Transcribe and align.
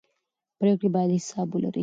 پرېکړې 0.59 0.89
باید 0.95 1.11
حساب 1.17 1.47
ولري 1.51 1.79